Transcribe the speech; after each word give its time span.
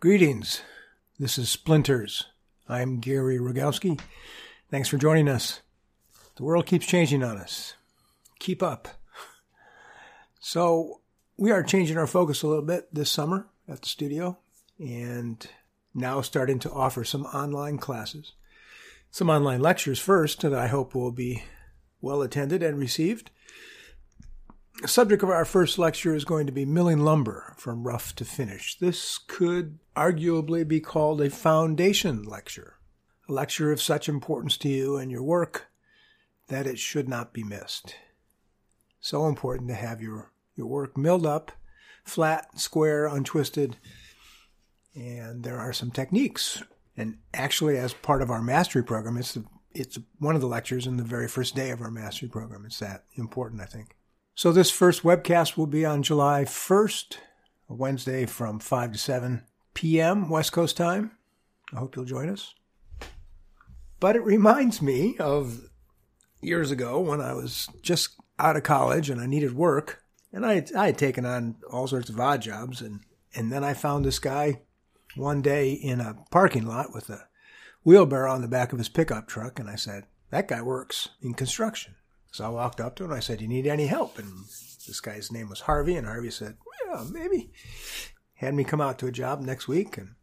Greetings. 0.00 0.62
This 1.18 1.38
is 1.38 1.48
Splinters. 1.48 2.26
I'm 2.68 3.00
Gary 3.00 3.36
Rogowski. 3.36 3.98
Thanks 4.70 4.88
for 4.88 4.96
joining 4.96 5.28
us. 5.28 5.60
The 6.36 6.44
world 6.44 6.66
keeps 6.66 6.86
changing 6.86 7.24
on 7.24 7.36
us. 7.36 7.74
Keep 8.38 8.62
up. 8.62 8.86
So, 10.38 11.00
we 11.36 11.50
are 11.50 11.64
changing 11.64 11.98
our 11.98 12.06
focus 12.06 12.44
a 12.44 12.46
little 12.46 12.64
bit 12.64 12.94
this 12.94 13.10
summer 13.10 13.48
at 13.68 13.82
the 13.82 13.88
studio 13.88 14.38
and 14.78 15.44
now 15.92 16.20
starting 16.20 16.60
to 16.60 16.70
offer 16.70 17.02
some 17.02 17.24
online 17.24 17.78
classes. 17.78 18.34
Some 19.10 19.28
online 19.28 19.58
lectures 19.58 19.98
first 19.98 20.42
that 20.42 20.54
I 20.54 20.68
hope 20.68 20.94
will 20.94 21.10
be 21.10 21.42
well 22.00 22.22
attended 22.22 22.62
and 22.62 22.78
received. 22.78 23.32
The 24.80 24.86
subject 24.86 25.24
of 25.24 25.30
our 25.30 25.44
first 25.44 25.76
lecture 25.76 26.14
is 26.14 26.24
going 26.24 26.46
to 26.46 26.52
be 26.52 26.64
milling 26.64 27.00
lumber 27.00 27.52
from 27.56 27.82
rough 27.82 28.14
to 28.14 28.24
finish. 28.24 28.78
This 28.78 29.18
could 29.18 29.80
arguably 29.96 30.66
be 30.66 30.78
called 30.78 31.20
a 31.20 31.30
foundation 31.30 32.22
lecture, 32.22 32.76
a 33.28 33.32
lecture 33.32 33.72
of 33.72 33.82
such 33.82 34.08
importance 34.08 34.56
to 34.58 34.68
you 34.68 34.96
and 34.96 35.10
your 35.10 35.24
work 35.24 35.66
that 36.46 36.68
it 36.68 36.78
should 36.78 37.08
not 37.08 37.32
be 37.32 37.42
missed. 37.42 37.96
So 39.00 39.26
important 39.26 39.68
to 39.70 39.74
have 39.74 40.00
your, 40.00 40.30
your 40.54 40.68
work 40.68 40.96
milled 40.96 41.26
up, 41.26 41.50
flat, 42.04 42.60
square, 42.60 43.06
untwisted, 43.06 43.78
and 44.94 45.42
there 45.42 45.58
are 45.58 45.72
some 45.72 45.90
techniques. 45.90 46.62
And 46.96 47.18
actually, 47.34 47.76
as 47.78 47.94
part 47.94 48.22
of 48.22 48.30
our 48.30 48.42
mastery 48.42 48.84
program, 48.84 49.16
it's 49.16 49.34
the, 49.34 49.44
it's 49.72 49.98
one 50.20 50.36
of 50.36 50.40
the 50.40 50.46
lectures 50.46 50.86
in 50.86 50.98
the 50.98 51.02
very 51.02 51.26
first 51.26 51.56
day 51.56 51.70
of 51.70 51.80
our 51.80 51.90
mastery 51.90 52.28
program. 52.28 52.64
It's 52.64 52.78
that 52.78 53.06
important, 53.16 53.60
I 53.60 53.66
think. 53.66 53.96
So 54.38 54.52
this 54.52 54.70
first 54.70 55.02
webcast 55.02 55.56
will 55.56 55.66
be 55.66 55.84
on 55.84 56.04
July 56.04 56.44
1st, 56.44 57.16
Wednesday 57.66 58.24
from 58.24 58.60
5 58.60 58.92
to 58.92 58.96
7 58.96 59.42
p.m. 59.74 60.28
West 60.28 60.52
Coast 60.52 60.76
time. 60.76 61.10
I 61.74 61.80
hope 61.80 61.96
you'll 61.96 62.04
join 62.04 62.28
us. 62.28 62.54
But 63.98 64.14
it 64.14 64.22
reminds 64.22 64.80
me 64.80 65.16
of 65.18 65.68
years 66.40 66.70
ago 66.70 67.00
when 67.00 67.20
I 67.20 67.32
was 67.32 67.68
just 67.82 68.10
out 68.38 68.54
of 68.54 68.62
college 68.62 69.10
and 69.10 69.20
I 69.20 69.26
needed 69.26 69.56
work. 69.56 70.04
And 70.32 70.46
I, 70.46 70.64
I 70.76 70.86
had 70.86 70.98
taken 70.98 71.26
on 71.26 71.56
all 71.68 71.88
sorts 71.88 72.08
of 72.08 72.20
odd 72.20 72.40
jobs. 72.40 72.80
And, 72.80 73.00
and 73.34 73.50
then 73.50 73.64
I 73.64 73.74
found 73.74 74.04
this 74.04 74.20
guy 74.20 74.60
one 75.16 75.42
day 75.42 75.72
in 75.72 76.00
a 76.00 76.14
parking 76.30 76.64
lot 76.64 76.94
with 76.94 77.10
a 77.10 77.26
wheelbarrow 77.82 78.30
on 78.30 78.42
the 78.42 78.46
back 78.46 78.72
of 78.72 78.78
his 78.78 78.88
pickup 78.88 79.26
truck. 79.26 79.58
And 79.58 79.68
I 79.68 79.74
said, 79.74 80.04
that 80.30 80.46
guy 80.46 80.62
works 80.62 81.08
in 81.20 81.34
construction. 81.34 81.96
So 82.30 82.44
I 82.44 82.48
walked 82.48 82.80
up 82.80 82.96
to 82.96 83.04
him 83.04 83.10
and 83.10 83.16
I 83.16 83.20
said, 83.20 83.40
You 83.40 83.48
need 83.48 83.66
any 83.66 83.86
help? 83.86 84.18
And 84.18 84.44
this 84.86 85.00
guy's 85.00 85.32
name 85.32 85.48
was 85.48 85.60
Harvey. 85.60 85.96
And 85.96 86.06
Harvey 86.06 86.30
said, 86.30 86.56
Yeah, 86.86 87.04
maybe. 87.10 87.52
Had 88.34 88.54
me 88.54 88.64
come 88.64 88.80
out 88.80 88.98
to 88.98 89.06
a 89.06 89.12
job 89.12 89.40
next 89.40 89.66
week. 89.68 89.98
And 89.98 90.14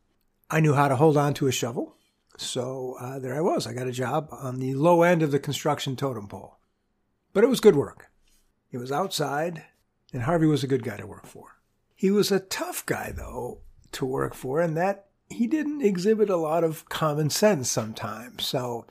I 0.49 0.59
knew 0.59 0.73
how 0.73 0.87
to 0.87 0.95
hold 0.95 1.17
on 1.17 1.33
to 1.35 1.47
a 1.47 1.51
shovel. 1.51 1.95
So 2.37 2.95
uh, 2.99 3.19
there 3.19 3.35
I 3.35 3.41
was. 3.41 3.65
I 3.65 3.73
got 3.73 3.87
a 3.87 3.91
job 3.91 4.27
on 4.31 4.59
the 4.59 4.73
low 4.75 5.01
end 5.01 5.21
of 5.21 5.31
the 5.31 5.39
construction 5.39 5.95
totem 5.95 6.27
pole. 6.27 6.57
But 7.33 7.43
it 7.43 7.49
was 7.49 7.59
good 7.59 7.75
work. 7.75 8.11
It 8.71 8.77
was 8.77 8.91
outside, 8.91 9.63
and 10.13 10.23
Harvey 10.23 10.47
was 10.47 10.63
a 10.63 10.67
good 10.67 10.83
guy 10.83 10.97
to 10.97 11.07
work 11.07 11.25
for. 11.25 11.59
He 11.95 12.11
was 12.11 12.31
a 12.31 12.39
tough 12.39 12.85
guy, 12.85 13.13
though, 13.15 13.59
to 13.93 14.05
work 14.05 14.33
for, 14.33 14.59
and 14.59 14.75
that 14.75 15.07
he 15.29 15.47
didn't 15.47 15.81
exhibit 15.81 16.29
a 16.29 16.37
lot 16.37 16.63
of 16.63 16.87
common 16.89 17.29
sense 17.29 17.69
sometimes. 17.69 18.45
So 18.45 18.85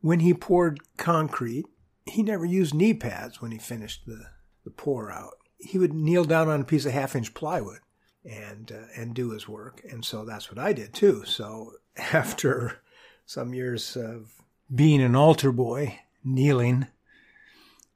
when 0.00 0.20
he 0.20 0.34
poured 0.34 0.80
concrete, 0.96 1.66
he 2.06 2.22
never 2.22 2.44
used 2.44 2.74
knee 2.74 2.94
pads 2.94 3.40
when 3.40 3.52
he 3.52 3.58
finished 3.58 4.06
the, 4.06 4.26
the 4.64 4.70
pour 4.70 5.10
out. 5.10 5.34
He 5.58 5.78
would 5.78 5.92
kneel 5.92 6.24
down 6.24 6.48
on 6.48 6.60
a 6.60 6.64
piece 6.64 6.86
of 6.86 6.92
half 6.92 7.14
inch 7.14 7.34
plywood 7.34 7.80
and 8.24 8.72
uh, 8.72 8.86
and 8.96 9.14
do 9.14 9.30
his 9.30 9.48
work. 9.48 9.82
And 9.88 10.04
so 10.04 10.24
that's 10.24 10.50
what 10.50 10.58
I 10.58 10.72
did 10.72 10.92
too. 10.92 11.24
So 11.24 11.74
after 11.96 12.80
some 13.26 13.54
years 13.54 13.96
of 13.96 14.32
being 14.74 15.00
an 15.02 15.14
altar 15.14 15.52
boy, 15.52 16.00
kneeling, 16.24 16.86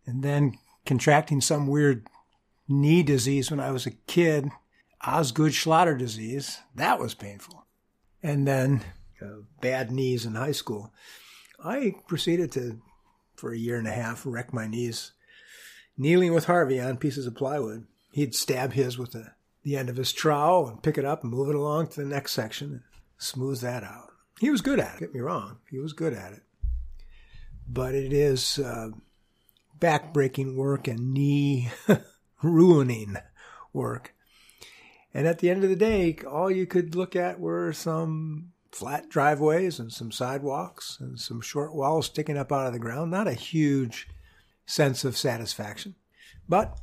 and 0.07 0.23
then 0.23 0.59
contracting 0.85 1.41
some 1.41 1.67
weird 1.67 2.07
knee 2.69 3.03
disease 3.03 3.51
when 3.51 3.61
I 3.61 3.71
was 3.71 3.87
a 3.87 3.91
kid, 3.91 4.51
Osgood 5.05 5.53
Schlatter 5.53 5.99
disease, 5.99 6.59
that 6.75 6.99
was 6.99 7.15
painful. 7.15 7.67
And 8.23 8.47
then 8.47 8.83
uh, 9.21 9.43
bad 9.61 9.91
knees 9.91 10.27
in 10.27 10.35
high 10.35 10.53
school. 10.53 10.93
I 11.63 11.95
proceeded 12.07 12.53
to 12.53 12.81
for 13.37 13.53
a 13.53 13.59
year 13.59 13.79
and 13.79 13.87
a 13.87 13.93
half, 13.93 14.23
wrecked 14.25 14.53
my 14.53 14.67
knees, 14.67 15.13
kneeling 15.97 16.33
with 16.33 16.47
Harvey 16.47 16.81
on 16.81 16.97
pieces 16.97 17.27
of 17.27 17.35
plywood. 17.35 17.87
He'd 18.11 18.35
stab 18.35 18.73
his 18.73 18.99
with 18.99 19.13
the, 19.13 19.33
the 19.63 19.77
end 19.77 19.89
of 19.89 19.97
his 19.97 20.13
trowel 20.13 20.69
and 20.69 20.83
pick 20.83 20.99
it 20.99 21.05
up 21.05 21.23
and 21.23 21.33
move 21.33 21.49
it 21.49 21.55
along 21.55 21.89
to 21.89 22.01
the 22.01 22.07
next 22.07 22.33
section 22.33 22.71
and 22.73 22.83
smooth 23.19 23.61
that 23.61 23.85
out. 23.85 24.13
He 24.41 24.51
was 24.51 24.61
good 24.61 24.81
at 24.81 24.95
it, 24.97 25.01
get 25.01 25.15
me 25.15 25.21
wrong. 25.21 25.59
He 25.71 25.79
was 25.79 25.93
good 25.93 26.13
at 26.13 26.33
it. 26.33 26.43
But 27.69 27.95
it 27.95 28.13
is 28.13 28.59
uh, 28.59 28.91
back-breaking 29.81 30.57
work 30.57 30.89
and 30.89 31.13
knee 31.13 31.71
ruining 32.43 33.17
work. 33.73 34.15
And 35.13 35.27
at 35.27 35.39
the 35.39 35.51
end 35.51 35.65
of 35.65 35.71
the 35.71 35.77
day, 35.77 36.17
all 36.29 36.51
you 36.51 36.67
could 36.67 36.95
look 36.95 37.17
at 37.17 37.41
were 37.41 37.73
some 37.73 38.53
flat 38.73 39.09
driveways 39.09 39.79
and 39.79 39.93
some 39.93 40.13
sidewalks 40.13 40.99
and 41.01 41.19
some 41.19 41.41
short 41.41 41.75
walls 41.75 42.07
sticking 42.07 42.37
up 42.37 42.53
out 42.53 42.67
of 42.67 42.73
the 42.73 42.79
ground. 42.79 43.11
Not 43.11 43.29
a 43.29 43.35
huge 43.35 44.09
sense 44.67 45.05
of 45.05 45.17
satisfaction. 45.17 45.95
But 46.49 46.79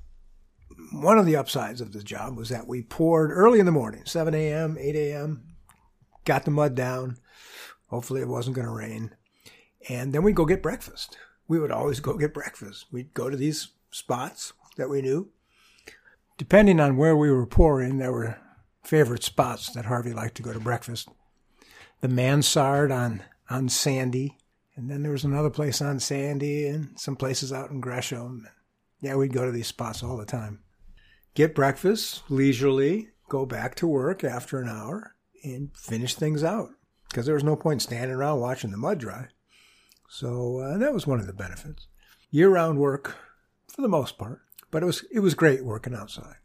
one 0.91 1.17
of 1.17 1.25
the 1.25 1.35
upsides 1.35 1.81
of 1.81 1.93
the 1.93 2.03
job 2.03 2.37
was 2.37 2.49
that 2.49 2.67
we 2.67 2.81
poured 2.81 3.31
early 3.31 3.59
in 3.59 3.65
the 3.65 3.71
morning, 3.71 4.03
7 4.05 4.33
a.m., 4.33 4.77
8 4.79 4.95
a.m., 4.95 5.43
got 6.25 6.45
the 6.45 6.51
mud 6.51 6.75
down. 6.75 7.17
Hopefully 7.87 8.21
it 8.21 8.27
wasn't 8.27 8.55
going 8.55 8.67
to 8.67 8.73
rain. 8.73 9.11
And 9.89 10.13
then 10.13 10.23
we'd 10.23 10.35
go 10.35 10.45
get 10.45 10.63
breakfast. 10.63 11.17
We 11.47 11.59
would 11.59 11.71
always 11.71 11.99
go 11.99 12.17
get 12.17 12.33
breakfast. 12.33 12.85
We'd 12.91 13.13
go 13.13 13.29
to 13.29 13.37
these 13.37 13.69
spots 13.91 14.53
that 14.77 14.89
we 14.89 15.01
knew. 15.01 15.29
Depending 16.37 16.79
on 16.79 16.97
where 16.97 17.15
we 17.15 17.29
were 17.29 17.45
pouring, 17.45 17.97
there 17.97 18.11
were 18.11 18.39
favorite 18.83 19.23
spots 19.23 19.71
that 19.73 19.85
Harvey 19.85 20.13
liked 20.13 20.35
to 20.35 20.43
go 20.43 20.53
to 20.53 20.59
breakfast 20.59 21.09
the 22.03 22.09
mansard 22.09 22.91
on 22.91 23.23
on 23.49 23.69
Sandy, 23.69 24.37
and 24.75 24.89
then 24.89 25.03
there 25.03 25.13
was 25.13 25.23
another 25.23 25.49
place 25.49 25.81
on 25.81 26.01
Sandy, 26.01 26.67
and 26.67 26.99
some 26.99 27.15
places 27.15 27.53
out 27.53 27.71
in 27.71 27.79
Gresham. 27.79 28.45
Yeah, 28.99 29.15
we'd 29.15 29.31
go 29.31 29.45
to 29.45 29.53
these 29.53 29.67
spots 29.67 30.03
all 30.03 30.17
the 30.17 30.25
time. 30.25 30.59
Get 31.33 31.55
breakfast 31.55 32.23
leisurely, 32.29 33.07
go 33.29 33.45
back 33.45 33.75
to 33.75 33.87
work 33.87 34.21
after 34.21 34.59
an 34.59 34.67
hour, 34.67 35.15
and 35.45 35.71
finish 35.77 36.13
things 36.13 36.43
out 36.43 36.71
because 37.07 37.25
there 37.25 37.35
was 37.35 37.43
no 37.43 37.55
point 37.55 37.81
standing 37.81 38.11
around 38.11 38.41
watching 38.41 38.71
the 38.71 38.77
mud 38.77 38.97
dry. 38.97 39.27
So 40.09 40.57
uh, 40.57 40.77
that 40.79 40.93
was 40.93 41.07
one 41.07 41.21
of 41.21 41.27
the 41.27 41.33
benefits. 41.33 41.87
Year-round 42.31 42.79
work 42.79 43.15
for 43.69 43.81
the 43.81 43.87
most 43.87 44.17
part, 44.17 44.41
but 44.71 44.83
it 44.83 44.87
was 44.87 45.05
it 45.09 45.21
was 45.21 45.35
great 45.35 45.63
working 45.63 45.95
outside, 45.95 46.35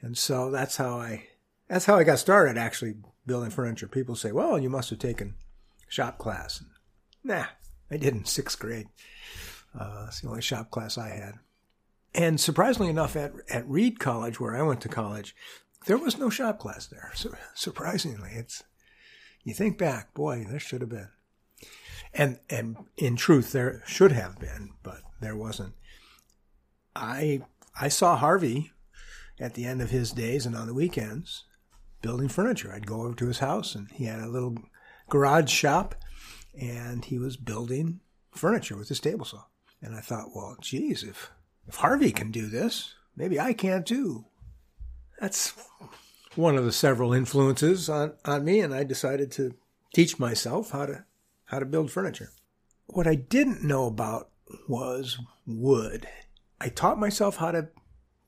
and 0.00 0.16
so 0.16 0.50
that's 0.50 0.78
how 0.78 0.98
I 0.98 1.28
that's 1.70 1.86
how 1.86 1.96
I 1.96 2.04
got 2.04 2.18
started 2.18 2.58
actually 2.58 2.96
building 3.26 3.50
furniture. 3.50 3.86
People 3.86 4.16
say, 4.16 4.32
well, 4.32 4.58
you 4.58 4.68
must 4.68 4.90
have 4.90 4.98
taken 4.98 5.36
shop 5.88 6.18
class. 6.18 6.64
Nah, 7.22 7.44
I 7.88 7.96
did 7.96 8.12
in 8.12 8.24
sixth 8.24 8.58
grade. 8.58 8.88
Uh, 9.78 10.06
it's 10.08 10.20
the 10.20 10.28
only 10.28 10.42
shop 10.42 10.72
class 10.72 10.98
I 10.98 11.10
had. 11.10 11.34
And 12.12 12.40
surprisingly 12.40 12.90
enough, 12.90 13.14
at, 13.14 13.32
at 13.48 13.68
Reed 13.68 14.00
College, 14.00 14.40
where 14.40 14.56
I 14.56 14.62
went 14.62 14.80
to 14.80 14.88
college, 14.88 15.36
there 15.86 15.96
was 15.96 16.18
no 16.18 16.28
shop 16.28 16.58
class 16.58 16.88
there. 16.88 17.12
So, 17.14 17.32
surprisingly, 17.54 18.30
it's 18.32 18.64
you 19.44 19.54
think 19.54 19.78
back, 19.78 20.12
boy, 20.12 20.44
there 20.50 20.58
should 20.58 20.80
have 20.80 20.90
been. 20.90 21.08
And 22.12 22.40
and 22.50 22.76
in 22.96 23.14
truth, 23.14 23.52
there 23.52 23.84
should 23.86 24.10
have 24.10 24.40
been, 24.40 24.70
but 24.82 25.02
there 25.20 25.36
wasn't. 25.36 25.74
I 26.96 27.42
I 27.80 27.86
saw 27.86 28.16
Harvey 28.16 28.72
at 29.38 29.54
the 29.54 29.64
end 29.64 29.80
of 29.80 29.90
his 29.90 30.10
days 30.10 30.46
and 30.46 30.56
on 30.56 30.66
the 30.66 30.74
weekends 30.74 31.44
building 32.02 32.28
furniture. 32.28 32.72
I'd 32.72 32.86
go 32.86 33.02
over 33.02 33.14
to 33.14 33.26
his 33.26 33.38
house 33.38 33.74
and 33.74 33.90
he 33.90 34.04
had 34.04 34.20
a 34.20 34.28
little 34.28 34.56
garage 35.08 35.50
shop 35.50 35.94
and 36.58 37.04
he 37.04 37.18
was 37.18 37.36
building 37.36 38.00
furniture 38.32 38.76
with 38.76 38.88
his 38.88 39.00
table 39.00 39.24
saw. 39.24 39.44
And 39.82 39.94
I 39.94 40.00
thought, 40.00 40.34
well, 40.34 40.56
geez, 40.60 41.02
if, 41.02 41.30
if 41.66 41.76
Harvey 41.76 42.12
can 42.12 42.30
do 42.30 42.46
this, 42.46 42.94
maybe 43.16 43.40
I 43.40 43.52
can 43.52 43.84
too. 43.84 44.26
That's 45.20 45.52
one 46.34 46.56
of 46.56 46.64
the 46.64 46.72
several 46.72 47.12
influences 47.12 47.88
on, 47.88 48.14
on 48.24 48.44
me, 48.44 48.60
and 48.60 48.74
I 48.74 48.84
decided 48.84 49.30
to 49.32 49.54
teach 49.94 50.18
myself 50.18 50.70
how 50.70 50.86
to 50.86 51.04
how 51.46 51.58
to 51.58 51.66
build 51.66 51.90
furniture. 51.90 52.30
What 52.86 53.08
I 53.08 53.16
didn't 53.16 53.64
know 53.64 53.86
about 53.86 54.30
was 54.68 55.18
wood. 55.46 56.08
I 56.60 56.68
taught 56.68 56.98
myself 56.98 57.36
how 57.36 57.50
to 57.50 57.68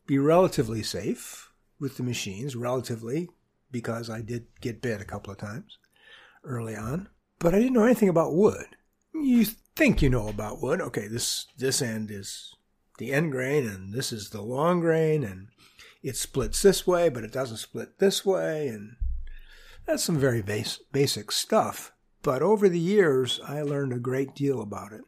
be 0.06 0.18
relatively 0.18 0.82
safe 0.82 1.52
with 1.78 1.96
the 1.96 2.02
machines, 2.02 2.56
relatively 2.56 3.28
because 3.72 4.08
I 4.10 4.20
did 4.20 4.46
get 4.60 4.82
bit 4.82 5.00
a 5.00 5.04
couple 5.06 5.32
of 5.32 5.38
times 5.38 5.78
early 6.44 6.76
on. 6.76 7.08
But 7.38 7.54
I 7.54 7.58
didn't 7.58 7.72
know 7.72 7.84
anything 7.84 8.08
about 8.08 8.34
wood. 8.34 8.66
You 9.14 9.44
think 9.74 10.02
you 10.02 10.08
know 10.10 10.28
about 10.28 10.62
wood. 10.62 10.80
Okay, 10.80 11.08
this 11.08 11.46
this 11.58 11.82
end 11.82 12.10
is 12.10 12.54
the 12.98 13.12
end 13.12 13.32
grain 13.32 13.66
and 13.66 13.92
this 13.92 14.12
is 14.12 14.30
the 14.30 14.42
long 14.42 14.80
grain 14.80 15.24
and 15.24 15.48
it 16.02 16.16
splits 16.16 16.62
this 16.62 16.86
way, 16.86 17.08
but 17.08 17.24
it 17.24 17.32
doesn't 17.32 17.56
split 17.56 17.98
this 17.98 18.24
way 18.24 18.68
and 18.68 18.96
That's 19.86 20.04
some 20.04 20.18
very 20.18 20.42
base, 20.42 20.78
basic 20.92 21.32
stuff. 21.32 21.92
But 22.22 22.42
over 22.42 22.68
the 22.68 22.78
years, 22.78 23.40
I 23.46 23.62
learned 23.62 23.92
a 23.92 23.98
great 23.98 24.34
deal 24.34 24.60
about 24.60 24.92
it. 24.92 25.02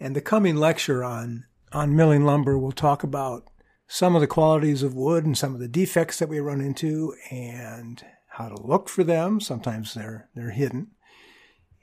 And 0.00 0.16
the 0.16 0.20
coming 0.20 0.56
lecture 0.56 1.04
on, 1.04 1.44
on 1.72 1.94
milling 1.94 2.24
lumber 2.24 2.58
will 2.58 2.72
talk 2.72 3.04
about 3.04 3.44
some 3.88 4.14
of 4.14 4.20
the 4.20 4.26
qualities 4.26 4.82
of 4.82 4.94
wood 4.94 5.24
and 5.24 5.36
some 5.36 5.54
of 5.54 5.60
the 5.60 5.66
defects 5.68 6.18
that 6.18 6.28
we 6.28 6.38
run 6.38 6.60
into 6.60 7.14
and 7.30 8.04
how 8.28 8.48
to 8.48 8.62
look 8.62 8.88
for 8.88 9.02
them. 9.02 9.40
Sometimes 9.40 9.94
they're, 9.94 10.28
they're 10.34 10.50
hidden. 10.50 10.88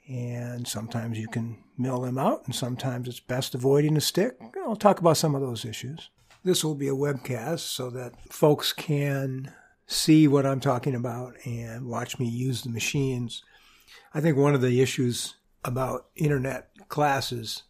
And 0.08 0.68
sometimes 0.68 1.18
you 1.18 1.26
can 1.26 1.58
mill 1.76 2.00
them 2.00 2.16
out, 2.16 2.46
and 2.46 2.54
sometimes 2.54 3.08
it's 3.08 3.18
best 3.18 3.56
avoiding 3.56 3.96
a 3.96 4.00
stick. 4.00 4.38
I'll 4.64 4.76
talk 4.76 5.00
about 5.00 5.16
some 5.16 5.34
of 5.34 5.40
those 5.40 5.64
issues. 5.64 6.10
This 6.44 6.62
will 6.62 6.76
be 6.76 6.86
a 6.86 6.92
webcast 6.92 7.60
so 7.60 7.90
that 7.90 8.14
folks 8.32 8.72
can 8.72 9.52
see 9.88 10.28
what 10.28 10.46
I'm 10.46 10.60
talking 10.60 10.94
about 10.94 11.34
and 11.44 11.86
watch 11.86 12.20
me 12.20 12.28
use 12.28 12.62
the 12.62 12.70
machines. 12.70 13.42
I 14.14 14.20
think 14.20 14.36
one 14.36 14.54
of 14.54 14.60
the 14.60 14.80
issues 14.80 15.34
about 15.64 16.06
internet 16.14 16.68
classes 16.88 17.64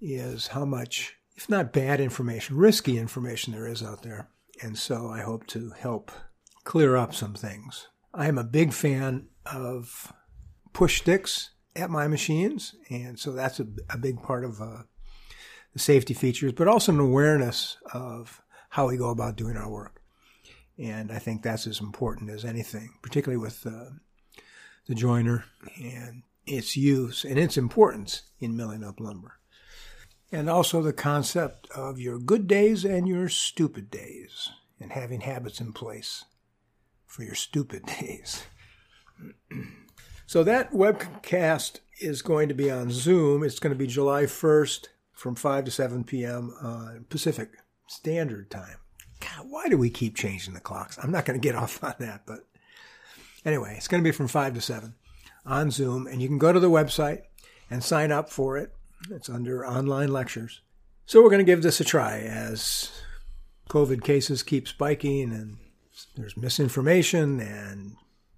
is 0.00 0.46
how 0.48 0.64
much, 0.64 1.16
if 1.36 1.48
not 1.48 1.72
bad 1.72 2.00
information, 2.00 2.56
risky 2.56 2.98
information 2.98 3.52
there 3.52 3.66
is 3.66 3.82
out 3.82 4.02
there. 4.02 4.28
And 4.62 4.78
so 4.78 5.08
I 5.08 5.22
hope 5.22 5.46
to 5.48 5.70
help 5.70 6.12
clear 6.64 6.96
up 6.96 7.14
some 7.14 7.34
things. 7.34 7.88
I 8.14 8.28
am 8.28 8.38
a 8.38 8.44
big 8.44 8.72
fan 8.72 9.28
of 9.46 10.12
push 10.72 10.98
sticks 11.00 11.50
at 11.74 11.90
my 11.90 12.06
machines, 12.06 12.74
and 12.90 13.18
so 13.18 13.32
that's 13.32 13.58
a, 13.58 13.66
a 13.88 13.96
big 13.96 14.22
part 14.22 14.44
of 14.44 14.60
uh, 14.60 14.82
the 15.72 15.78
safety 15.78 16.14
features, 16.14 16.52
but 16.52 16.68
also 16.68 16.92
an 16.92 17.00
awareness 17.00 17.78
of 17.92 18.42
how 18.70 18.88
we 18.88 18.96
go 18.96 19.10
about 19.10 19.36
doing 19.36 19.56
our 19.56 19.70
work. 19.70 20.02
And 20.78 21.10
I 21.10 21.18
think 21.18 21.42
that's 21.42 21.66
as 21.66 21.80
important 21.80 22.30
as 22.30 22.44
anything, 22.44 22.94
particularly 23.02 23.42
with 23.42 23.66
uh, 23.66 23.90
the 24.86 24.94
joiner 24.94 25.44
and 25.80 26.22
its 26.46 26.76
use 26.76 27.24
and 27.24 27.38
its 27.38 27.56
importance 27.56 28.22
in 28.40 28.56
milling 28.56 28.84
up 28.84 29.00
lumber. 29.00 29.38
And 30.32 30.48
also 30.48 30.80
the 30.80 30.94
concept 30.94 31.70
of 31.70 32.00
your 32.00 32.18
good 32.18 32.46
days 32.46 32.84
and 32.84 33.06
your 33.06 33.28
stupid 33.28 33.90
days 33.90 34.48
and 34.80 34.90
having 34.90 35.20
habits 35.20 35.60
in 35.60 35.72
place 35.72 36.24
for 37.06 37.22
your 37.22 37.34
stupid 37.34 37.84
days. 38.00 38.44
so 40.26 40.42
that 40.42 40.72
webcast 40.72 41.80
is 42.00 42.22
going 42.22 42.48
to 42.48 42.54
be 42.54 42.70
on 42.70 42.90
Zoom. 42.90 43.44
It's 43.44 43.58
going 43.58 43.74
to 43.74 43.78
be 43.78 43.86
July 43.86 44.22
1st 44.22 44.88
from 45.12 45.34
5 45.34 45.66
to 45.66 45.70
7 45.70 46.04
p.m. 46.04 46.52
on 46.60 46.96
uh, 46.96 47.00
Pacific 47.08 47.50
Standard 47.86 48.50
Time. 48.50 48.78
God, 49.20 49.46
why 49.48 49.68
do 49.68 49.78
we 49.78 49.90
keep 49.90 50.16
changing 50.16 50.54
the 50.54 50.60
clocks? 50.60 50.98
I'm 51.00 51.12
not 51.12 51.26
going 51.26 51.40
to 51.40 51.46
get 51.46 51.54
off 51.62 51.84
on 51.84 51.94
that, 52.00 52.22
but 52.26 52.40
anyway, 53.44 53.74
it's 53.76 53.88
going 53.88 54.02
to 54.02 54.08
be 54.08 54.14
from 54.14 54.28
5 54.28 54.54
to 54.54 54.60
7 54.60 54.94
on 55.44 55.70
Zoom, 55.70 56.06
and 56.06 56.20
you 56.20 56.28
can 56.28 56.38
go 56.38 56.52
to 56.52 56.60
the 56.60 56.70
website 56.70 57.22
and 57.70 57.84
sign 57.84 58.10
up 58.10 58.30
for 58.30 58.56
it. 58.56 58.72
It's 59.10 59.28
under 59.28 59.66
online 59.66 60.12
lectures. 60.12 60.60
So 61.06 61.22
we're 61.22 61.30
going 61.30 61.44
to 61.44 61.44
give 61.44 61.62
this 61.62 61.80
a 61.80 61.84
try 61.84 62.20
as 62.20 62.90
COVID 63.68 64.02
cases 64.02 64.42
keep 64.42 64.68
spiking 64.68 65.32
and 65.32 65.58
there's 66.16 66.36
misinformation 66.36 67.40
and 67.40 67.96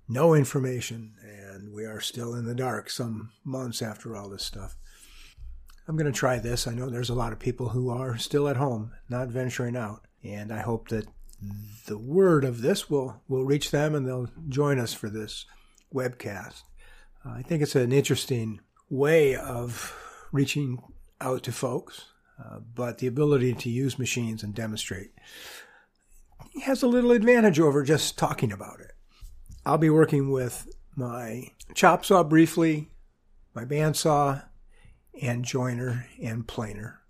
no 0.08 0.34
information, 0.34 1.14
and 1.22 1.72
we 1.72 1.84
are 1.84 2.00
still 2.00 2.34
in 2.34 2.44
the 2.44 2.54
dark 2.54 2.90
some 2.90 3.30
months 3.44 3.80
after 3.80 4.16
all 4.16 4.28
this 4.28 4.44
stuff. 4.44 4.76
I'm 5.86 5.96
going 5.96 6.10
to 6.10 6.18
try 6.18 6.38
this. 6.38 6.66
I 6.66 6.74
know 6.74 6.88
there's 6.88 7.10
a 7.10 7.14
lot 7.14 7.32
of 7.32 7.38
people 7.38 7.70
who 7.70 7.90
are 7.90 8.16
still 8.16 8.48
at 8.48 8.56
home, 8.56 8.92
not 9.08 9.28
venturing 9.28 9.76
out, 9.76 10.06
and 10.22 10.52
I 10.52 10.60
hope 10.60 10.88
that 10.88 11.06
the 11.86 11.98
word 11.98 12.44
of 12.44 12.62
this 12.62 12.88
will, 12.88 13.22
will 13.28 13.44
reach 13.44 13.70
them 13.70 13.94
and 13.94 14.06
they'll 14.06 14.30
join 14.48 14.78
us 14.78 14.94
for 14.94 15.10
this 15.10 15.46
webcast. 15.92 16.62
Uh, 17.24 17.30
I 17.30 17.42
think 17.42 17.62
it's 17.62 17.76
an 17.76 17.92
interesting 17.92 18.60
way 18.88 19.36
of 19.36 19.94
reaching 20.34 20.82
out 21.20 21.44
to 21.44 21.52
folks, 21.52 22.06
uh, 22.44 22.58
but 22.74 22.98
the 22.98 23.06
ability 23.06 23.54
to 23.54 23.70
use 23.70 23.98
machines 23.98 24.42
and 24.42 24.52
demonstrate 24.52 25.12
has 26.64 26.82
a 26.82 26.88
little 26.88 27.12
advantage 27.12 27.60
over 27.60 27.84
just 27.84 28.18
talking 28.18 28.52
about 28.52 28.80
it. 28.80 28.92
I'll 29.64 29.78
be 29.78 29.90
working 29.90 30.30
with 30.30 30.68
my 30.96 31.48
chop 31.74 32.04
saw 32.04 32.24
briefly, 32.24 32.90
my 33.54 33.64
bandsaw, 33.64 34.44
and 35.22 35.44
joiner 35.44 36.06
and 36.20 36.46
planer, 36.46 37.00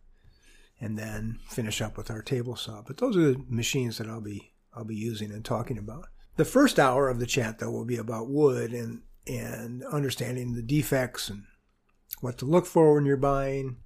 and 0.79 0.99
then 0.99 1.39
finish 1.49 1.81
up 1.81 1.97
with 1.97 2.11
our 2.11 2.23
table 2.23 2.57
saw. 2.57 2.83
But 2.83 2.99
those 2.99 3.17
are 3.17 3.33
the 3.33 3.45
machines 3.49 3.97
that 3.99 4.07
I'll 4.07 4.21
be 4.21 4.53
I'll 4.75 4.85
be 4.85 4.97
using 4.97 5.31
and 5.31 5.45
talking 5.45 5.79
about. 5.79 6.09
The 6.37 6.45
first 6.45 6.79
hour 6.79 7.09
of 7.09 7.21
the 7.21 7.27
chat 7.27 7.59
though 7.59 7.71
will 7.71 7.87
be 7.87 7.97
about 7.97 8.29
wood 8.29 8.73
and 8.73 9.01
and 9.27 9.83
understanding 9.85 10.53
the 10.53 10.63
defects 10.63 11.31
and 11.31 11.45
what 12.21 12.39
to 12.39 12.45
look 12.45 12.67
for 12.67 12.95
when 12.95 13.07
you're 13.07 13.17
buying 13.17 13.77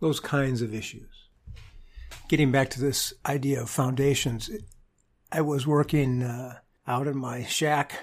those 0.00 0.20
kinds 0.20 0.62
of 0.62 0.74
issues. 0.74 1.28
Getting 2.28 2.50
back 2.50 2.70
to 2.70 2.80
this 2.80 3.14
idea 3.24 3.62
of 3.62 3.70
foundations, 3.70 4.50
I 5.30 5.40
was 5.40 5.66
working 5.66 6.22
uh, 6.22 6.58
out 6.86 7.06
in 7.06 7.16
my 7.16 7.44
shack 7.44 8.00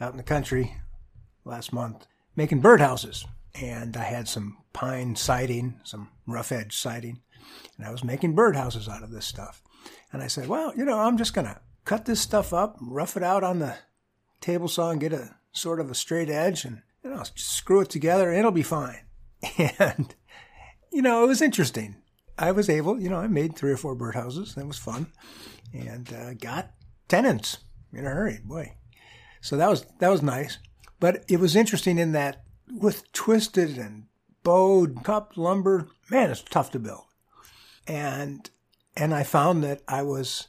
out 0.00 0.12
in 0.12 0.16
the 0.16 0.22
country 0.22 0.76
last 1.44 1.72
month 1.72 2.06
making 2.36 2.62
birdhouses 2.62 3.26
and 3.54 3.96
I 3.96 4.04
had 4.04 4.28
some 4.28 4.58
pine 4.72 5.16
siding, 5.16 5.80
some 5.84 6.08
rough 6.26 6.52
edge 6.52 6.76
siding, 6.76 7.20
and 7.76 7.86
I 7.86 7.90
was 7.90 8.04
making 8.04 8.36
birdhouses 8.36 8.88
out 8.88 9.02
of 9.02 9.10
this 9.10 9.26
stuff. 9.26 9.62
And 10.12 10.22
I 10.22 10.28
said, 10.28 10.48
well, 10.48 10.72
you 10.76 10.84
know, 10.84 10.98
I'm 10.98 11.18
just 11.18 11.34
going 11.34 11.46
to 11.46 11.60
cut 11.84 12.04
this 12.04 12.20
stuff 12.20 12.52
up, 12.52 12.76
rough 12.80 13.16
it 13.16 13.22
out 13.22 13.42
on 13.42 13.58
the 13.58 13.76
table 14.40 14.68
saw 14.68 14.90
and 14.90 15.00
get 15.00 15.12
a 15.12 15.34
sort 15.52 15.80
of 15.80 15.90
a 15.90 15.94
straight 15.94 16.30
edge 16.30 16.64
and, 16.64 16.82
you 17.02 17.10
know, 17.10 17.22
screw 17.34 17.80
it 17.80 17.90
together 17.90 18.28
and 18.30 18.38
it'll 18.38 18.50
be 18.50 18.62
fine. 18.62 19.00
And, 19.78 20.14
you 20.92 21.02
know, 21.02 21.24
it 21.24 21.28
was 21.28 21.40
interesting. 21.40 21.96
I 22.36 22.52
was 22.52 22.68
able, 22.68 23.00
you 23.00 23.08
know, 23.08 23.18
I 23.18 23.26
made 23.26 23.56
three 23.56 23.72
or 23.72 23.76
four 23.76 23.96
birdhouses. 23.96 24.54
That 24.54 24.66
was 24.66 24.76
fun 24.76 25.06
and 25.72 26.12
uh, 26.12 26.34
got 26.34 26.72
tenants 27.08 27.58
in 27.92 28.06
a 28.06 28.10
hurry, 28.10 28.40
boy. 28.44 28.74
So 29.40 29.56
that 29.56 29.70
was, 29.70 29.86
that 30.00 30.10
was 30.10 30.22
nice. 30.22 30.58
But 30.98 31.24
it 31.28 31.40
was 31.40 31.56
interesting 31.56 31.98
in 31.98 32.12
that 32.12 32.44
with 32.70 33.10
twisted 33.12 33.78
and 33.78 34.06
bowed 34.42 35.02
cup 35.04 35.32
lumber, 35.36 35.88
man, 36.10 36.30
it's 36.30 36.42
tough 36.42 36.70
to 36.72 36.78
build. 36.78 37.04
And 37.86 38.48
and 38.96 39.14
I 39.14 39.22
found 39.22 39.62
that 39.64 39.82
I 39.88 40.02
was 40.02 40.48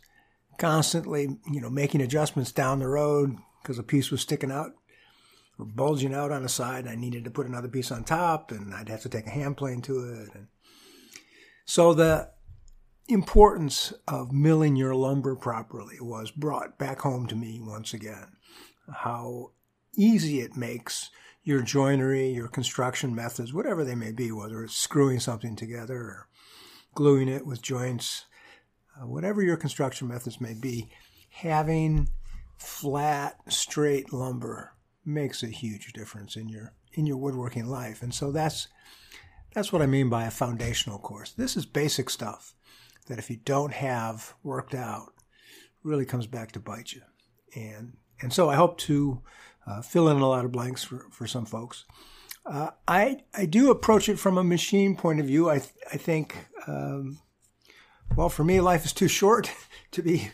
constantly, 0.57 1.37
you 1.49 1.61
know, 1.61 1.69
making 1.69 2.01
adjustments 2.01 2.51
down 2.51 2.79
the 2.79 2.87
road 2.87 3.37
because 3.61 3.79
a 3.79 3.83
piece 3.83 4.11
was 4.11 4.21
sticking 4.21 4.51
out 4.51 4.71
bulging 5.65 6.13
out 6.13 6.31
on 6.31 6.43
the 6.43 6.49
side. 6.49 6.87
I 6.87 6.95
needed 6.95 7.23
to 7.25 7.31
put 7.31 7.47
another 7.47 7.67
piece 7.67 7.91
on 7.91 8.03
top, 8.03 8.51
and 8.51 8.73
I'd 8.73 8.89
have 8.89 9.01
to 9.01 9.09
take 9.09 9.27
a 9.27 9.31
hand 9.31 9.57
plane 9.57 9.81
to 9.83 9.99
it. 9.99 10.35
And 10.35 10.47
so 11.65 11.93
the 11.93 12.29
importance 13.07 13.93
of 14.07 14.31
milling 14.31 14.75
your 14.75 14.95
lumber 14.95 15.35
properly 15.35 15.97
was 15.99 16.31
brought 16.31 16.77
back 16.77 17.01
home 17.01 17.27
to 17.27 17.35
me 17.35 17.59
once 17.61 17.93
again. 17.93 18.27
How 18.93 19.51
easy 19.95 20.39
it 20.39 20.55
makes 20.55 21.09
your 21.43 21.61
joinery, 21.61 22.29
your 22.29 22.47
construction 22.47 23.15
methods, 23.15 23.53
whatever 23.53 23.83
they 23.83 23.95
may 23.95 24.11
be, 24.11 24.31
whether 24.31 24.63
it's 24.63 24.75
screwing 24.75 25.19
something 25.19 25.55
together 25.55 25.97
or 25.97 26.27
gluing 26.93 27.27
it 27.27 27.45
with 27.45 27.61
joints, 27.61 28.25
uh, 28.95 29.07
whatever 29.07 29.41
your 29.41 29.57
construction 29.57 30.07
methods 30.07 30.39
may 30.39 30.53
be, 30.53 30.91
having 31.29 32.07
flat, 32.57 33.37
straight 33.49 34.13
lumber 34.13 34.73
makes 35.05 35.43
a 35.43 35.47
huge 35.47 35.93
difference 35.93 36.35
in 36.35 36.49
your 36.49 36.73
in 36.93 37.05
your 37.05 37.17
woodworking 37.17 37.67
life. 37.67 38.01
And 38.01 38.13
so 38.13 38.31
that's 38.31 38.67
that's 39.53 39.73
what 39.73 39.81
I 39.81 39.85
mean 39.85 40.09
by 40.09 40.25
a 40.25 40.31
foundational 40.31 40.99
course. 40.99 41.31
This 41.31 41.57
is 41.57 41.65
basic 41.65 42.09
stuff 42.09 42.53
that 43.07 43.19
if 43.19 43.29
you 43.29 43.37
don't 43.37 43.73
have 43.73 44.33
worked 44.43 44.73
out, 44.73 45.13
really 45.83 46.05
comes 46.05 46.27
back 46.27 46.51
to 46.53 46.59
bite 46.59 46.93
you. 46.93 47.01
And 47.55 47.97
and 48.21 48.31
so 48.31 48.49
I 48.49 48.55
hope 48.55 48.77
to 48.79 49.21
uh, 49.67 49.81
fill 49.81 50.09
in 50.09 50.17
a 50.17 50.27
lot 50.27 50.45
of 50.45 50.51
blanks 50.51 50.83
for, 50.83 51.07
for 51.11 51.27
some 51.27 51.45
folks. 51.45 51.85
Uh, 52.45 52.71
I 52.87 53.23
I 53.33 53.45
do 53.45 53.69
approach 53.71 54.09
it 54.09 54.19
from 54.19 54.37
a 54.37 54.43
machine 54.43 54.95
point 54.95 55.19
of 55.19 55.27
view. 55.27 55.49
I 55.49 55.59
th- 55.59 55.73
I 55.91 55.97
think 55.97 56.47
um, 56.67 57.19
well 58.15 58.29
for 58.29 58.43
me 58.43 58.61
life 58.61 58.85
is 58.85 58.93
too 58.93 59.07
short 59.07 59.51
to 59.91 60.01
be 60.01 60.31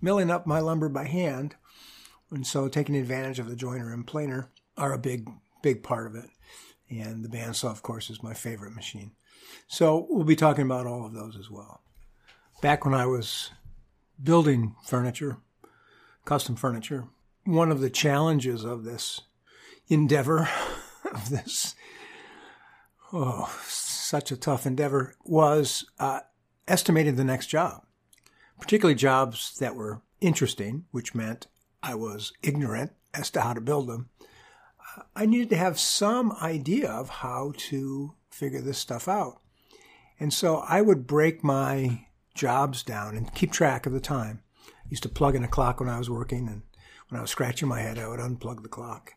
milling 0.00 0.30
up 0.30 0.46
my 0.46 0.60
lumber 0.60 0.88
by 0.88 1.04
hand, 1.04 1.56
and 2.30 2.46
so 2.46 2.68
taking 2.68 2.96
advantage 2.96 3.38
of 3.38 3.48
the 3.48 3.56
joiner 3.56 3.92
and 3.92 4.06
planer 4.06 4.50
are 4.76 4.92
a 4.92 4.98
big 4.98 5.28
big 5.62 5.82
part 5.82 6.06
of 6.06 6.14
it. 6.14 6.30
And 6.88 7.24
the 7.24 7.28
bandsaw, 7.28 7.70
of 7.70 7.82
course, 7.82 8.10
is 8.10 8.22
my 8.22 8.34
favorite 8.34 8.74
machine. 8.74 9.12
So 9.68 10.06
we'll 10.08 10.24
be 10.24 10.36
talking 10.36 10.64
about 10.64 10.86
all 10.86 11.06
of 11.06 11.12
those 11.12 11.36
as 11.36 11.50
well. 11.50 11.82
Back 12.60 12.84
when 12.84 12.94
I 12.94 13.06
was 13.06 13.50
building 14.22 14.74
furniture, 14.84 15.38
custom 16.24 16.56
furniture, 16.56 17.04
one 17.44 17.70
of 17.70 17.80
the 17.80 17.90
challenges 17.90 18.64
of 18.64 18.84
this 18.84 19.22
endeavor, 19.88 20.48
of 21.12 21.30
this, 21.30 21.74
oh, 23.12 23.54
such 23.64 24.30
a 24.32 24.36
tough 24.36 24.66
endeavor, 24.66 25.14
was 25.24 25.84
uh, 25.98 26.20
estimating 26.68 27.16
the 27.16 27.24
next 27.24 27.46
job, 27.46 27.84
particularly 28.60 28.94
jobs 28.96 29.56
that 29.58 29.76
were 29.76 30.02
interesting, 30.20 30.84
which 30.90 31.14
meant 31.14 31.46
I 31.82 31.94
was 31.94 32.32
ignorant 32.42 32.92
as 33.14 33.30
to 33.30 33.40
how 33.40 33.54
to 33.54 33.60
build 33.60 33.88
them. 33.88 34.10
I 35.14 35.26
needed 35.26 35.50
to 35.50 35.56
have 35.56 35.78
some 35.78 36.32
idea 36.42 36.90
of 36.90 37.08
how 37.08 37.52
to 37.56 38.14
figure 38.30 38.60
this 38.60 38.78
stuff 38.78 39.08
out. 39.08 39.40
And 40.18 40.32
so 40.32 40.58
I 40.68 40.82
would 40.82 41.06
break 41.06 41.42
my 41.42 42.06
jobs 42.34 42.82
down 42.82 43.16
and 43.16 43.34
keep 43.34 43.52
track 43.52 43.86
of 43.86 43.92
the 43.92 44.00
time. 44.00 44.42
I 44.68 44.88
used 44.88 45.02
to 45.04 45.08
plug 45.08 45.34
in 45.34 45.44
a 45.44 45.48
clock 45.48 45.80
when 45.80 45.88
I 45.88 45.98
was 45.98 46.10
working, 46.10 46.48
and 46.48 46.62
when 47.08 47.18
I 47.18 47.22
was 47.22 47.30
scratching 47.30 47.68
my 47.68 47.80
head, 47.80 47.98
I 47.98 48.08
would 48.08 48.20
unplug 48.20 48.62
the 48.62 48.68
clock 48.68 49.14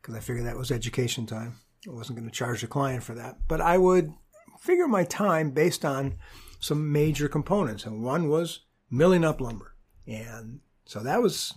because 0.00 0.14
I 0.14 0.20
figured 0.20 0.46
that 0.46 0.56
was 0.56 0.70
education 0.70 1.26
time. 1.26 1.56
I 1.88 1.92
wasn't 1.92 2.18
going 2.18 2.28
to 2.28 2.34
charge 2.34 2.60
the 2.60 2.66
client 2.66 3.02
for 3.02 3.14
that. 3.14 3.38
But 3.48 3.60
I 3.60 3.78
would 3.78 4.12
figure 4.60 4.86
my 4.86 5.04
time 5.04 5.50
based 5.50 5.84
on 5.84 6.16
some 6.60 6.92
major 6.92 7.28
components. 7.28 7.84
And 7.84 8.02
one 8.02 8.28
was 8.28 8.60
milling 8.90 9.24
up 9.24 9.40
lumber. 9.40 9.74
And 10.06 10.60
so 10.84 11.00
that 11.00 11.22
was 11.22 11.54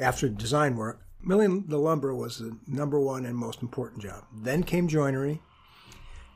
after 0.00 0.28
design 0.28 0.76
work. 0.76 1.00
Milling 1.22 1.64
the 1.68 1.78
lumber 1.78 2.14
was 2.14 2.38
the 2.38 2.58
number 2.66 3.00
one 3.00 3.24
and 3.24 3.36
most 3.36 3.62
important 3.62 4.02
job. 4.02 4.24
Then 4.32 4.62
came 4.62 4.88
joinery. 4.88 5.40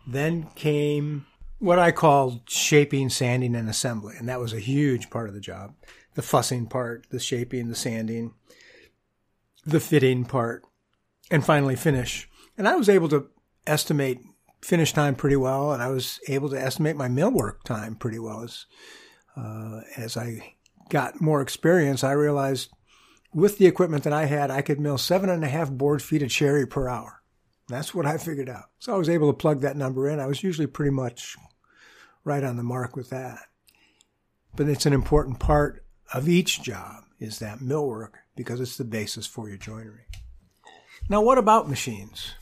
Then 0.06 0.48
came 0.54 1.26
what 1.58 1.78
I 1.78 1.92
called 1.92 2.48
shaping, 2.48 3.10
sanding, 3.10 3.54
and 3.54 3.68
assembly. 3.68 4.14
And 4.18 4.28
that 4.28 4.40
was 4.40 4.52
a 4.52 4.60
huge 4.60 5.10
part 5.10 5.28
of 5.28 5.34
the 5.34 5.40
job. 5.40 5.74
The 6.14 6.22
fussing 6.22 6.66
part, 6.66 7.06
the 7.10 7.20
shaping, 7.20 7.68
the 7.68 7.74
sanding, 7.74 8.32
the 9.66 9.80
fitting 9.80 10.24
part, 10.24 10.64
and 11.30 11.44
finally 11.44 11.76
finish. 11.76 12.28
And 12.56 12.66
I 12.66 12.76
was 12.76 12.88
able 12.88 13.08
to 13.10 13.28
estimate 13.66 14.20
finish 14.62 14.92
time 14.92 15.14
pretty 15.14 15.36
well, 15.36 15.72
and 15.72 15.82
I 15.82 15.88
was 15.88 16.20
able 16.28 16.48
to 16.50 16.60
estimate 16.60 16.96
my 16.96 17.08
millwork 17.08 17.62
time 17.64 17.94
pretty 17.94 18.18
well. 18.18 18.42
As, 18.42 18.66
uh, 19.36 19.80
as 19.96 20.16
I 20.16 20.54
got 20.88 21.20
more 21.20 21.40
experience, 21.40 22.02
I 22.02 22.12
realized 22.12 22.70
with 23.34 23.58
the 23.58 23.66
equipment 23.66 24.04
that 24.04 24.12
I 24.12 24.26
had, 24.26 24.50
I 24.50 24.62
could 24.62 24.80
mill 24.80 24.98
seven 24.98 25.28
and 25.30 25.44
a 25.44 25.48
half 25.48 25.70
board 25.70 26.02
feet 26.02 26.22
of 26.22 26.30
cherry 26.30 26.66
per 26.66 26.88
hour. 26.88 27.22
That's 27.68 27.94
what 27.94 28.06
I 28.06 28.16
figured 28.16 28.48
out. 28.48 28.64
So 28.78 28.94
I 28.94 28.98
was 28.98 29.08
able 29.08 29.30
to 29.30 29.36
plug 29.36 29.60
that 29.60 29.76
number 29.76 30.08
in. 30.08 30.20
I 30.20 30.26
was 30.26 30.42
usually 30.42 30.66
pretty 30.66 30.90
much 30.90 31.36
right 32.24 32.42
on 32.42 32.56
the 32.56 32.62
mark 32.62 32.96
with 32.96 33.10
that. 33.10 33.40
But 34.56 34.68
it's 34.68 34.86
an 34.86 34.92
important 34.92 35.38
part 35.38 35.84
of 36.12 36.28
each 36.28 36.62
job 36.62 37.04
is 37.20 37.38
that 37.38 37.58
millwork 37.58 38.12
because 38.36 38.60
it's 38.60 38.76
the 38.76 38.84
basis 38.84 39.26
for 39.26 39.48
your 39.48 39.58
joinery. 39.58 40.06
Now, 41.08 41.20
what 41.20 41.38
about 41.38 41.68
machines? 41.68 42.34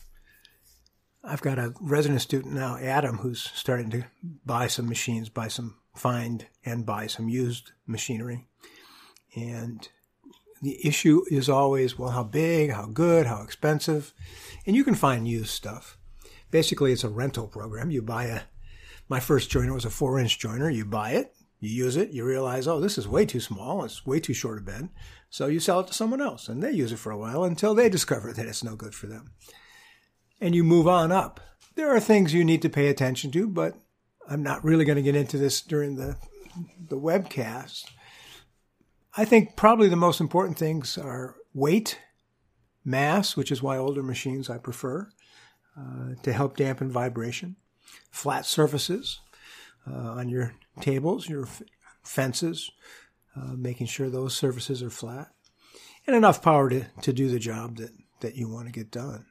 I've 1.23 1.41
got 1.41 1.59
a 1.59 1.73
resident 1.81 2.21
student 2.21 2.53
now, 2.53 2.77
Adam, 2.77 3.17
who's 3.17 3.51
starting 3.53 3.89
to 3.91 4.05
buy 4.45 4.67
some 4.67 4.87
machines, 4.87 5.27
buy 5.27 5.49
some 5.49 5.75
find 5.93 6.45
and 6.63 6.85
buy 6.85 7.07
some 7.07 7.27
used 7.27 7.71
machinery. 7.85 8.47
And 9.35 9.87
the 10.61 10.85
issue 10.85 11.23
is 11.29 11.49
always, 11.49 11.97
well, 11.97 12.11
how 12.11 12.23
big, 12.23 12.71
how 12.71 12.87
good, 12.87 13.27
how 13.27 13.41
expensive. 13.41 14.13
And 14.65 14.75
you 14.75 14.83
can 14.83 14.95
find 14.95 15.27
used 15.27 15.49
stuff. 15.49 15.97
Basically, 16.51 16.91
it's 16.91 17.03
a 17.03 17.09
rental 17.09 17.47
program. 17.47 17.91
You 17.91 18.01
buy 18.01 18.25
a, 18.25 18.41
my 19.09 19.19
first 19.19 19.49
joiner 19.49 19.73
was 19.73 19.85
a 19.85 19.89
four 19.89 20.19
inch 20.19 20.39
joiner. 20.39 20.69
You 20.69 20.85
buy 20.85 21.11
it, 21.11 21.33
you 21.59 21.69
use 21.69 21.97
it, 21.97 22.11
you 22.11 22.23
realize, 22.25 22.67
oh, 22.67 22.79
this 22.79 22.97
is 22.97 23.07
way 23.07 23.25
too 23.25 23.39
small. 23.39 23.83
It's 23.83 24.05
way 24.05 24.19
too 24.19 24.33
short 24.33 24.57
a 24.57 24.61
bed. 24.61 24.89
So 25.29 25.47
you 25.47 25.59
sell 25.59 25.81
it 25.81 25.87
to 25.87 25.93
someone 25.93 26.21
else 26.21 26.47
and 26.47 26.63
they 26.63 26.71
use 26.71 26.91
it 26.91 26.99
for 26.99 27.11
a 27.11 27.17
while 27.17 27.43
until 27.43 27.75
they 27.75 27.89
discover 27.89 28.31
that 28.33 28.45
it's 28.45 28.63
no 28.63 28.75
good 28.75 28.95
for 28.95 29.07
them. 29.07 29.31
And 30.39 30.55
you 30.55 30.63
move 30.63 30.87
on 30.87 31.11
up. 31.11 31.39
There 31.75 31.93
are 31.93 31.99
things 31.99 32.33
you 32.33 32.43
need 32.43 32.61
to 32.61 32.69
pay 32.69 32.87
attention 32.87 33.31
to, 33.31 33.47
but 33.47 33.75
I'm 34.29 34.43
not 34.43 34.63
really 34.63 34.85
going 34.85 34.95
to 34.95 35.01
get 35.01 35.15
into 35.15 35.37
this 35.37 35.61
during 35.61 35.95
the, 35.95 36.17
the 36.79 36.97
webcast. 36.97 37.85
I 39.19 39.25
think 39.25 39.55
probably 39.55 39.89
the 39.89 39.95
most 39.95 40.21
important 40.21 40.59
things 40.59 40.95
are 40.95 41.35
weight, 41.51 41.99
mass, 42.85 43.35
which 43.35 43.51
is 43.51 43.63
why 43.63 43.75
older 43.75 44.03
machines 44.03 44.47
I 44.47 44.59
prefer 44.59 45.09
uh, 45.75 46.13
to 46.21 46.31
help 46.31 46.55
dampen 46.55 46.91
vibration, 46.91 47.55
flat 48.11 48.45
surfaces 48.45 49.19
uh, 49.89 49.95
on 49.95 50.29
your 50.29 50.53
tables, 50.81 51.27
your 51.27 51.43
f- 51.43 51.63
fences, 52.03 52.69
uh, 53.35 53.53
making 53.55 53.87
sure 53.87 54.07
those 54.07 54.35
surfaces 54.35 54.83
are 54.83 54.91
flat, 54.91 55.29
and 56.05 56.15
enough 56.15 56.43
power 56.43 56.69
to, 56.69 56.85
to 57.01 57.11
do 57.11 57.27
the 57.27 57.39
job 57.39 57.77
that, 57.77 57.91
that 58.19 58.35
you 58.35 58.47
want 58.47 58.67
to 58.67 58.71
get 58.71 58.91
done. 58.91 59.25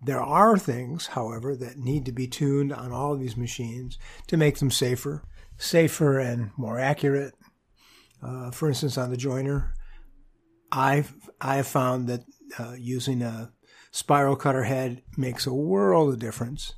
There 0.00 0.22
are 0.22 0.56
things, 0.56 1.08
however, 1.08 1.56
that 1.56 1.76
need 1.76 2.04
to 2.04 2.12
be 2.12 2.28
tuned 2.28 2.72
on 2.72 2.92
all 2.92 3.14
of 3.14 3.20
these 3.20 3.36
machines 3.36 3.98
to 4.28 4.36
make 4.36 4.58
them 4.58 4.70
safer, 4.70 5.24
safer 5.58 6.20
and 6.20 6.52
more 6.56 6.78
accurate. 6.78 7.34
Uh, 8.22 8.50
for 8.50 8.68
instance, 8.68 8.98
on 8.98 9.10
the 9.10 9.16
joiner, 9.16 9.74
I've 10.72 11.14
I 11.40 11.56
have 11.56 11.66
found 11.66 12.08
that 12.08 12.24
uh, 12.58 12.74
using 12.78 13.22
a 13.22 13.52
spiral 13.90 14.36
cutter 14.36 14.64
head 14.64 15.02
makes 15.16 15.46
a 15.46 15.54
world 15.54 16.12
of 16.12 16.18
difference 16.18 16.74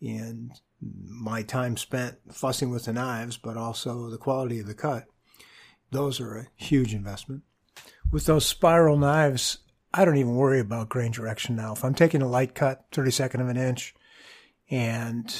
in 0.00 0.52
my 0.80 1.42
time 1.42 1.76
spent 1.76 2.16
fussing 2.32 2.70
with 2.70 2.84
the 2.86 2.92
knives, 2.92 3.36
but 3.36 3.56
also 3.56 4.08
the 4.08 4.18
quality 4.18 4.58
of 4.60 4.66
the 4.66 4.74
cut. 4.74 5.04
Those 5.90 6.20
are 6.20 6.36
a 6.36 6.46
huge 6.56 6.94
investment. 6.94 7.42
With 8.10 8.26
those 8.26 8.46
spiral 8.46 8.96
knives, 8.96 9.58
I 9.92 10.04
don't 10.04 10.16
even 10.16 10.36
worry 10.36 10.60
about 10.60 10.88
grain 10.88 11.10
direction 11.10 11.56
now. 11.56 11.72
If 11.72 11.84
I'm 11.84 11.94
taking 11.94 12.22
a 12.22 12.28
light 12.28 12.54
cut, 12.54 12.90
32nd 12.92 13.40
of 13.40 13.48
an 13.48 13.56
inch, 13.56 13.94
and 14.70 15.32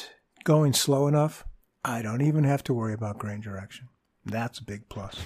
going 0.44 0.72
slow 0.72 1.06
enough, 1.06 1.44
I 1.84 2.02
don't 2.02 2.22
even 2.22 2.44
have 2.44 2.62
to 2.64 2.74
worry 2.74 2.94
about 2.94 3.18
grain 3.18 3.40
direction. 3.40 3.88
That's 4.24 4.58
a 4.58 4.64
big 4.64 4.88
plus. 4.88 5.16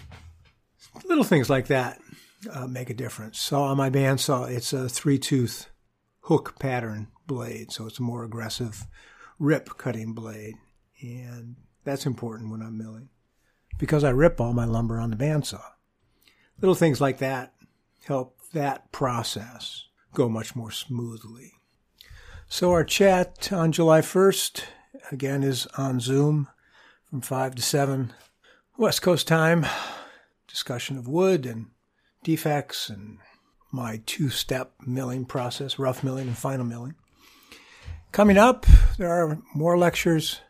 Little 1.05 1.25
things 1.25 1.51
like 1.51 1.67
that 1.69 2.01
uh, 2.53 2.67
make 2.67 2.91
a 2.91 2.95
difference. 2.95 3.41
So 3.41 3.63
on 3.63 3.77
my 3.77 3.91
bandsaw, 3.91 4.51
it's 4.51 4.73
a 4.73 4.89
three 4.89 5.19
tooth 5.19 5.69
hook 6.21 6.59
pattern 6.59 7.09
blade, 7.27 7.73
so 7.73 7.87
it's 7.87 7.99
a 7.99 8.03
more 8.03 8.25
aggressive 8.25 8.87
rip 9.39 9.77
cutting 9.77 10.13
blade. 10.13 10.55
And 11.01 11.57
that's 11.85 12.07
important 12.07 12.51
when 12.51 12.63
I'm 12.63 12.79
milling 12.79 13.09
because 13.79 14.05
I 14.05 14.11
rip 14.11 14.41
all 14.41 14.53
my 14.53 14.65
lumber 14.65 14.99
on 15.01 15.11
the 15.11 15.17
bandsaw. 15.17 15.63
Little 16.61 16.75
things 16.75 17.01
like 17.01 17.19
that 17.19 17.55
help 18.07 18.39
that 18.53 18.93
process 18.93 19.87
go 20.15 20.29
much 20.29 20.55
more 20.55 20.71
smoothly. 20.71 21.53
So 22.47 22.71
our 22.71 22.85
chat 22.85 23.53
on 23.53 23.73
July 23.73 24.01
1st 24.01 24.65
again 25.11 25.43
is 25.43 25.67
on 25.77 26.01
Zoom 26.01 26.49
from 27.11 27.21
5 27.21 27.57
to 27.57 27.63
7 27.63 28.13
West 28.77 29.03
Coast 29.03 29.29
time. 29.29 29.65
Discussion 30.49 30.99
of 30.99 31.07
wood 31.07 31.47
and 31.47 31.67
defects 32.25 32.89
and 32.89 33.19
my 33.71 34.03
two-step 34.05 34.73
milling 34.85 35.25
process, 35.25 35.79
rough 35.79 36.03
milling 36.03 36.27
and 36.27 36.37
final 36.37 36.65
milling. 36.65 36.95
Coming 38.11 38.37
up, 38.37 38.67
there 38.99 39.11
are 39.11 39.39
more 39.55 39.79
lectures 39.79 40.41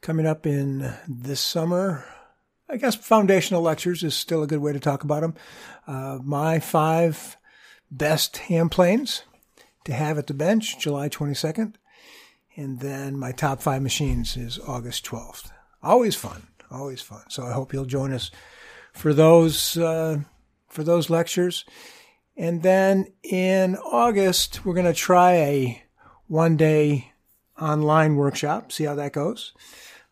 coming 0.00 0.26
up 0.26 0.46
in 0.46 0.92
this 1.08 1.40
summer. 1.40 2.04
I 2.68 2.76
guess 2.76 2.94
foundational 2.94 3.62
lectures 3.62 4.04
is 4.04 4.14
still 4.14 4.42
a 4.42 4.46
good 4.46 4.60
way 4.60 4.72
to 4.72 4.80
talk 4.80 5.02
about 5.02 5.22
them. 5.22 5.34
Uh, 5.86 6.18
my 6.22 6.60
five 6.60 7.36
best 7.90 8.36
hand 8.38 8.70
planes 8.70 9.24
to 9.84 9.92
have 9.92 10.18
at 10.18 10.28
the 10.28 10.34
bench, 10.34 10.78
July 10.78 11.08
22nd. 11.08 11.74
And 12.56 12.78
then 12.80 13.18
my 13.18 13.32
top 13.32 13.60
five 13.60 13.82
machines 13.82 14.36
is 14.36 14.58
August 14.66 15.04
12th. 15.04 15.50
Always 15.82 16.14
fun, 16.14 16.46
always 16.72 17.02
fun. 17.02 17.22
So 17.28 17.44
I 17.44 17.52
hope 17.52 17.72
you'll 17.72 17.84
join 17.84 18.12
us 18.12 18.30
for 18.92 19.14
those, 19.14 19.76
uh, 19.76 20.20
for 20.68 20.82
those 20.82 21.10
lectures. 21.10 21.64
And 22.36 22.62
then 22.62 23.12
in 23.22 23.76
August, 23.76 24.64
we're 24.64 24.74
going 24.74 24.86
to 24.86 24.94
try 24.94 25.32
a 25.34 25.82
one 26.26 26.56
day 26.56 27.12
online 27.60 28.16
workshop, 28.16 28.72
see 28.72 28.84
how 28.84 28.94
that 28.94 29.12
goes, 29.12 29.52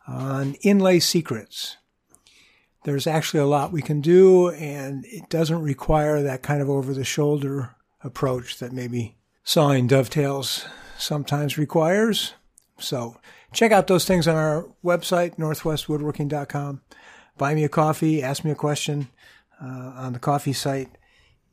on 0.06 0.54
inlay 0.62 1.00
secrets. 1.00 1.76
There's 2.84 3.06
actually 3.06 3.40
a 3.40 3.46
lot 3.46 3.72
we 3.72 3.82
can 3.82 4.00
do, 4.00 4.50
and 4.50 5.04
it 5.06 5.28
doesn't 5.28 5.62
require 5.62 6.22
that 6.22 6.42
kind 6.42 6.62
of 6.62 6.70
over 6.70 6.94
the 6.94 7.04
shoulder 7.04 7.74
approach 8.02 8.58
that 8.58 8.72
maybe 8.72 9.16
sawing 9.44 9.86
dovetails 9.86 10.64
sometimes 10.98 11.58
requires. 11.58 12.34
So 12.78 13.16
check 13.52 13.72
out 13.72 13.86
those 13.86 14.04
things 14.04 14.28
on 14.28 14.36
our 14.36 14.68
website, 14.84 15.36
northwestwoodworking.com. 15.36 16.80
Buy 17.38 17.54
me 17.54 17.64
a 17.64 17.68
coffee, 17.68 18.22
ask 18.22 18.44
me 18.44 18.50
a 18.50 18.56
question 18.56 19.08
uh, 19.62 19.92
on 19.96 20.12
the 20.12 20.18
coffee 20.18 20.52
site, 20.52 20.90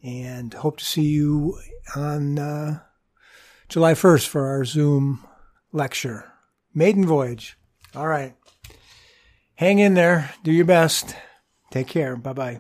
and 0.04 0.54
hope 0.54 0.77
to 0.77 0.86
see 0.86 1.04
you 1.04 1.58
on 1.96 2.39
uh, 2.39 2.80
July 3.70 3.94
1st 3.94 4.27
for 4.27 4.48
our 4.48 4.66
Zoom 4.66 5.25
lecture. 5.72 6.32
Maiden 6.74 7.06
voyage. 7.06 7.58
All 7.96 8.08
right. 8.08 8.36
Hang 9.56 9.80
in 9.80 9.96
there. 9.96 10.32
Do 10.44 10.51
your 10.51 10.66
best. 10.66 11.16
Take 11.72 11.88
care. 11.88 12.16
Bye 12.16 12.34
bye. 12.34 12.56